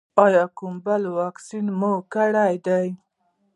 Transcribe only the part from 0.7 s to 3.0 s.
بل واکسین مو کړی دی؟